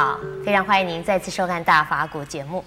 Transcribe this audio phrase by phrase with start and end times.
[0.00, 2.64] 好，非常欢迎您再次收看《大法古》节目。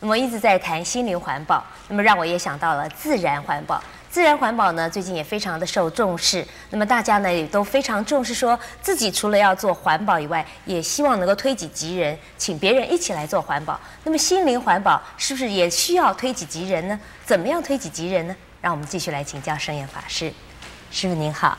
[0.00, 3.82] 那么一直在谈心灵环保，那么让我也想到了自然环保。
[4.10, 6.46] 自然环保呢，最近也非常的受重视。
[6.68, 13.80] 那么大家呢也都非常重视，说自己除了要做环保以外，也希望能够推己及人，请别人一起来做环保。
[14.04, 17.00] 那么心灵环保是不是也需要推己及人呢？
[17.24, 18.36] 怎么样推己及人呢？
[18.60, 20.30] 让我们继续来请教圣严法师。
[20.90, 21.56] 师傅您好。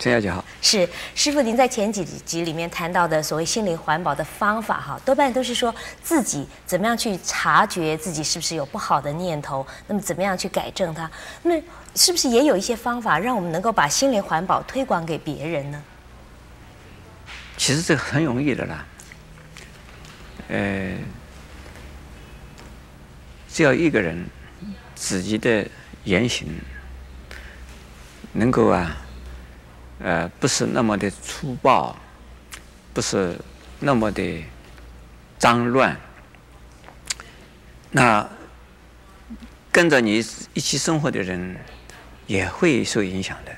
[0.00, 11.10] 陈小姐好，是师傅，您在前几集里面谈到的所谓心灵环保的方法，哈，多半都是说自己怎么样去察觉自己是不是有不好的念头，那么怎么样去改正它？
[11.42, 11.60] 那
[11.94, 15.82] 是不是也有一些方法，让我们能够把心灵环保推广给别人呢？
[17.58, 18.86] 其实这个很容易的啦，
[20.48, 20.92] 呃，
[23.50, 24.26] 只要一个人
[24.94, 25.68] 自己的
[26.04, 26.48] 言行
[28.32, 28.96] 能够啊。
[30.02, 31.94] 呃，不是那么的粗暴，
[32.94, 33.38] 不是
[33.80, 34.42] 那么的
[35.38, 35.94] 脏乱，
[37.90, 38.26] 那
[39.70, 41.56] 跟着你一起生活的人
[42.26, 43.52] 也会受影响的。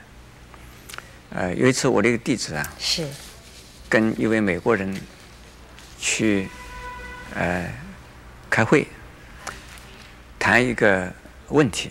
[1.31, 3.07] 呃，有一次我的一个弟子啊，是
[3.89, 5.01] 跟一位美国人
[5.98, 6.48] 去
[7.35, 7.73] 呃
[8.51, 8.87] 开会，
[10.41, 11.13] 谈一个
[11.48, 11.91] 问题，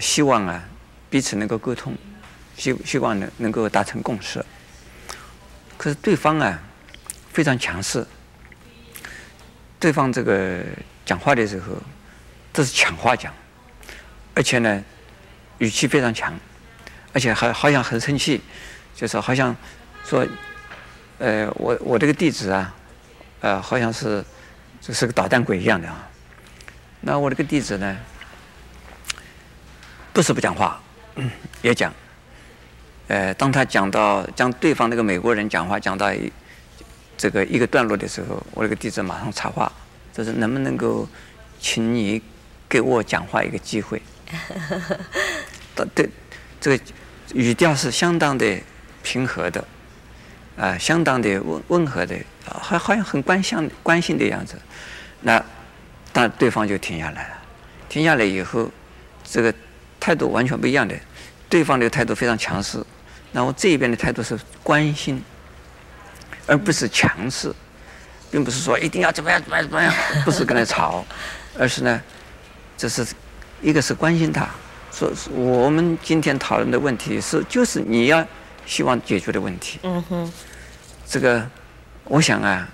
[0.00, 0.62] 希望啊
[1.08, 1.96] 彼此能够沟通。
[2.60, 4.44] 希希望能能够达成共识，
[5.78, 6.60] 可是对方啊
[7.32, 8.06] 非常强势，
[9.78, 10.62] 对方这个
[11.06, 11.68] 讲话的时候
[12.52, 13.32] 这是抢话讲，
[14.34, 14.84] 而且呢
[15.56, 16.38] 语气非常强，
[17.14, 18.42] 而且还好像很生气，
[18.94, 19.56] 就是好像
[20.04, 20.26] 说，
[21.16, 22.74] 呃我我这个弟子啊，
[23.40, 24.22] 呃好像是
[24.82, 26.06] 就是个捣蛋鬼一样的啊，
[27.00, 27.96] 那我这个弟子呢
[30.12, 30.78] 不是不讲话，
[31.62, 31.90] 也讲。
[33.10, 36.32] 呃，当他讲到将对方那个美国人讲话讲到一
[37.18, 39.70] 这个一个段落的时候，我那个弟子马上插话，
[40.12, 41.08] 就是能不能够
[41.58, 42.22] 请你
[42.68, 44.00] 给我讲话一个机会？
[45.92, 46.08] 对，
[46.60, 46.84] 这个
[47.34, 48.46] 语调是相当的
[49.02, 49.60] 平和的，
[50.56, 54.54] 啊、呃，相当的温温和的，好好像很关心关心的样子。
[55.22, 55.44] 那
[56.12, 57.38] 但对方就停下来了，
[57.88, 58.70] 停下来以后，
[59.24, 59.52] 这个
[59.98, 60.94] 态度完全不一样的，
[61.48, 62.80] 对方的态度非常强势。
[63.32, 65.22] 那我这边的态度是关心，
[66.46, 67.54] 而不是强势，
[68.28, 71.04] 并不是说一定要怎么样怎么样怎么样， 不是跟他吵，
[71.56, 72.02] 而是呢，
[72.76, 73.06] 这是
[73.62, 74.48] 一个是关心他，
[74.92, 78.26] 说我们今天讨论的问题是就是你要
[78.66, 79.78] 希望解决的问题。
[79.84, 80.32] 嗯哼，
[81.06, 81.48] 这个
[82.04, 82.68] 我想啊，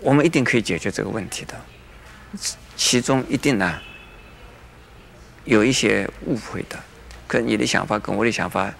[0.00, 1.54] 我们一定可以解决这个问题的，
[2.76, 3.74] 其中一定呢
[5.44, 6.78] 有一些误会的，
[7.26, 8.72] 可你的想法跟我的想法。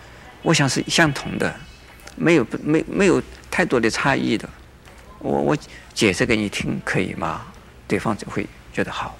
[0.47, 1.53] 我想是相同的，
[2.15, 3.21] 没有没没有
[3.51, 4.49] 太多的差异的。
[5.19, 5.59] 我我
[5.93, 7.45] 解释给你听可以吗？
[7.89, 9.19] 对方就会觉得好。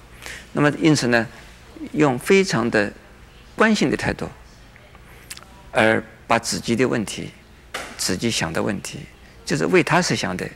[0.53, 1.27] 那么因此呢，
[1.91, 2.89] 用非常的
[3.57, 4.29] 关心的态度，
[5.73, 7.31] 而把自己的问题、
[7.97, 8.99] 自己想的问题，
[9.43, 10.49] 就是为他设想的，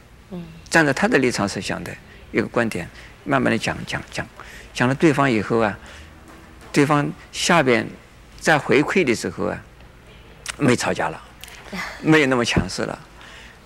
[0.69, 1.93] 站在他的立场设想的
[2.31, 2.87] 一个观点，
[3.25, 4.25] 慢慢的讲讲讲，
[4.73, 5.77] 讲了对方以后啊，
[6.71, 7.85] 对方下边
[8.39, 9.61] 在回馈的时候啊。
[10.61, 11.19] 没吵架了，
[12.01, 12.99] 没有那么强势了，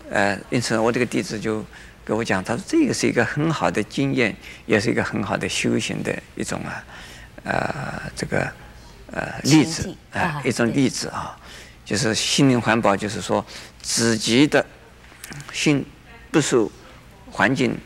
[0.09, 1.63] 呃，因此我这个弟子就
[2.05, 4.33] 跟我讲，他说这个是一个很好的经验，
[4.65, 6.83] 也是一个很好的修行的一种啊，
[7.43, 8.49] 呃，这个
[9.11, 11.37] 呃例子啊，一种例子啊，
[11.83, 13.45] 就是心灵环保，就是说
[13.81, 14.65] 自己的
[15.51, 15.85] 心
[16.31, 16.71] 不受
[17.29, 17.77] 环境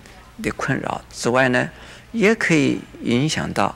[0.44, 1.68] 的困扰之外呢，
[2.12, 3.75] 也可以影响到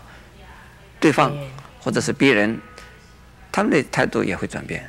[1.00, 1.36] 对方
[1.80, 2.60] 或者是别人，
[3.52, 4.88] 他们的态度也会转变。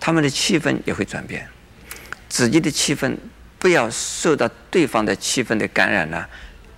[0.00, 1.46] 他们的气氛也会转变，
[2.28, 3.14] 自己的气氛
[3.58, 6.26] 不要受到对方的气氛的感染了，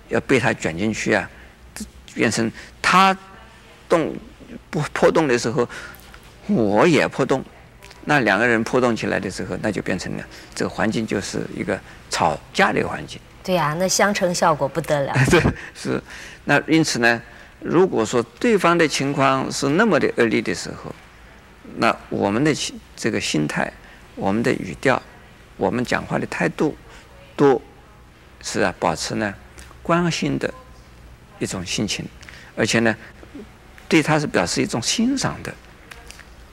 [0.09, 1.27] 要被他卷进去啊，
[2.13, 3.17] 变成他
[3.87, 4.13] 动
[4.69, 5.67] 不破洞的时候，
[6.47, 7.43] 我也破洞，
[8.03, 10.23] 那两个人破洞起来的时候，那就变成了
[10.53, 11.79] 这个环境就是一个
[12.09, 13.19] 吵架的环境。
[13.41, 15.13] 对呀、啊，那相乘效果不得了。
[15.31, 15.41] 对，
[15.73, 16.01] 是。
[16.45, 17.21] 那因此呢，
[17.61, 20.93] 如果说对方的情况是那么的恶劣的时候，
[21.77, 22.53] 那我们的
[23.03, 23.69] 这个心态，
[24.15, 25.03] 我们的语调，
[25.57, 26.73] 我们讲话的态度，
[27.35, 27.61] 都
[28.41, 29.35] 是啊保持呢
[29.81, 30.53] 关心的
[31.37, 32.05] 一种心情，
[32.55, 32.95] 而且呢
[33.89, 35.53] 对他是表示一种欣赏的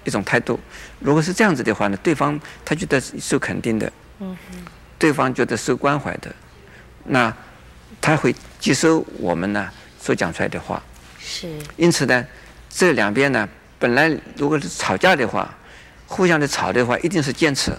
[0.03, 0.59] 一种态度。
[0.99, 4.37] 如果是这样子的话呢，对方他觉得受肯定的，嗯，
[4.99, 6.35] 对方觉得受关怀的，
[7.05, 7.33] 那
[8.01, 9.71] 他会接收我们呢
[10.01, 10.83] 所讲出来的话。
[11.21, 11.49] 是。
[11.77, 12.27] 因此呢，
[12.69, 13.49] 这两边呢。
[13.79, 15.57] 本来如果是吵架的话，
[16.11, 17.73] 互相的吵的话，一定是坚持。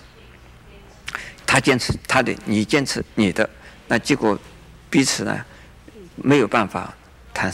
[1.45, 3.47] 他坚持他的，你坚持你的，
[3.89, 4.39] 那结果
[4.89, 5.45] 彼此呢
[6.15, 6.93] 没有办法
[7.33, 7.53] 谈，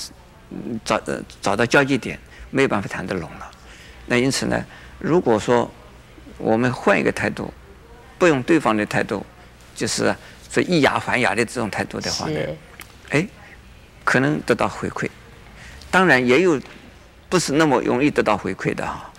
[0.85, 2.17] 找呃找到交集点，
[2.51, 3.51] 没有办法谈得拢了。
[4.05, 4.63] 那因此呢，
[4.99, 5.69] 如果说
[6.37, 7.51] 我们换一个态度，
[8.19, 9.25] 不用对方的态度，
[9.75, 10.15] 就是
[10.51, 12.39] 说以牙还牙的这种态度的话呢，
[13.09, 13.27] 哎，
[14.03, 15.09] 可能得到回馈。
[15.89, 16.61] 当然也有
[17.29, 19.11] 不是那么容易得到回馈的哈，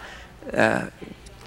[0.52, 0.82] 呃，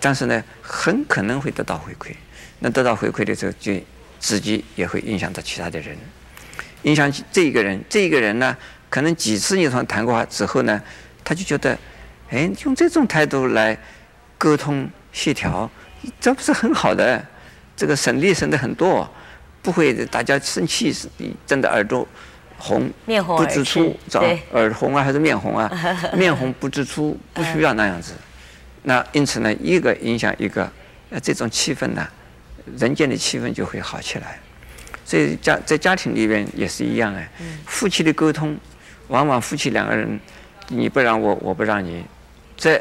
[0.02, 2.14] 但是呢，很可能会得到回馈。
[2.60, 3.72] 那得到回馈的时候，就
[4.20, 5.96] 自己也会影响到其他的人，
[6.82, 7.82] 影响这一个人。
[7.88, 8.58] 这一个人呢，
[8.90, 10.82] 可能几次你和他谈过话之后呢，
[11.24, 11.78] 他就觉得，
[12.30, 13.78] 哎，用这种态度来
[14.38, 15.70] 沟通协调，
[16.20, 17.24] 这不是很好的？
[17.78, 19.10] 这个省力省的很多，
[19.62, 20.94] 不会大家生气，
[21.48, 22.08] 真的耳朵
[22.60, 25.72] 红，面红不知出，对，耳红啊还是面红啊？
[26.14, 28.14] 面红不知出，不需要那样子。
[28.84, 30.72] 那因此呢，一个影响一个，
[31.10, 32.08] 那这种气氛呢？
[32.78, 34.40] 人间的气氛就会好起来，
[35.04, 37.28] 所以家在家庭里边也是一样哎。
[37.66, 38.56] 夫妻的沟通，
[39.08, 40.20] 往往夫妻两个人，
[40.68, 42.06] 你不让我，我不让你，
[42.56, 42.80] 这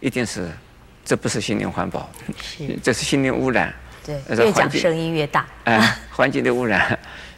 [0.00, 0.46] 一定是，
[1.04, 3.74] 这不是心灵环保，是这是心灵污染。
[4.04, 5.46] 对，越讲声音越大。
[5.64, 6.96] 哎，环境的污染，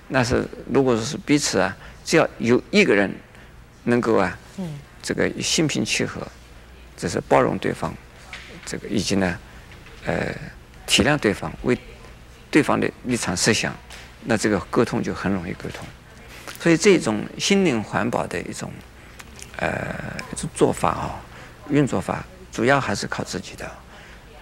[0.08, 1.74] 那是如果说是彼此啊，
[2.04, 3.08] 只要有一个人
[3.84, 6.20] 能够啊，嗯，这个心平气和，
[6.96, 7.92] 这是包容对方，
[8.64, 9.38] 这个以及呢，
[10.04, 10.34] 呃。
[10.88, 11.76] 体谅对方，为
[12.48, 13.74] 对方的立场设想，
[14.22, 15.84] 那这个沟通就很容易沟通。
[16.60, 18.70] 所以这种心灵环保的一种
[19.56, 19.84] 呃
[20.32, 21.20] 一种做法啊，
[21.70, 23.68] 运作法，主要还是靠自己的，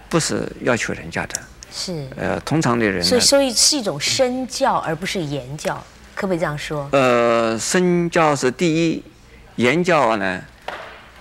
[0.07, 1.41] 不是要求人家的。
[1.71, 2.07] 是。
[2.15, 3.03] 呃，通常的人。
[3.03, 6.87] 所以，所以是一种身教，而不是言教，可不可以这样说？
[6.91, 9.03] 呃，身教是第一，
[9.55, 10.39] 言教呢，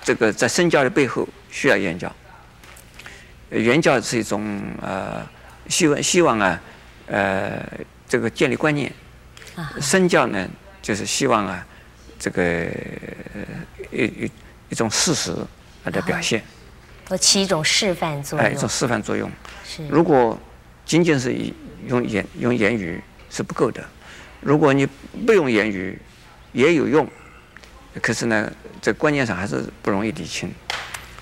[0.04, 2.14] 这个在身教的背后需要言教。
[3.50, 5.26] 言教是一种呃，
[5.68, 6.60] 希望希望啊，
[7.06, 7.64] 呃，
[8.08, 8.90] 这个建立观念；
[9.80, 10.48] 身教呢，
[10.82, 11.64] 就是希望啊，
[12.18, 12.66] 这个
[13.92, 14.30] 一一
[14.70, 15.32] 一种事实
[15.84, 16.42] 啊的表现，
[17.08, 18.46] 和起一种示范作用。
[18.46, 19.30] 哎，一种示范作用。
[19.64, 19.86] 是。
[19.88, 20.38] 如果
[20.84, 21.54] 仅仅是以
[21.86, 23.00] 用言用言语
[23.30, 23.82] 是不够的，
[24.40, 24.84] 如果你
[25.24, 25.96] 不用言语
[26.52, 27.08] 也有用，
[28.02, 28.50] 可是呢，
[28.82, 30.52] 这观念上还是不容易理清。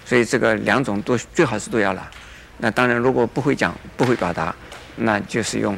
[0.04, 2.10] 所以这个两种都最好是都要了。
[2.58, 4.54] 那当然，如果不会讲、不会表达，
[4.96, 5.76] 那就是用，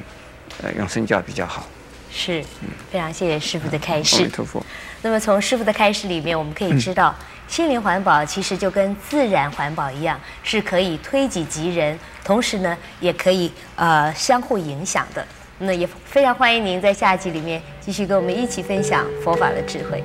[0.63, 1.67] 呃，用身教比较好。
[2.11, 2.43] 是，
[2.91, 4.17] 非常谢谢师傅的开示。
[4.17, 4.65] 阿弥陀佛。
[5.03, 7.15] 那么从师傅的开示里面，我们可以知道，
[7.47, 15.25] 心灵环保其实就跟自然环保一样，是可以推己及人，同时呢，也可以呃相互影响的。
[15.59, 20.03] 那也非常欢迎您在下集里面继续跟我们一起分享佛法的智慧。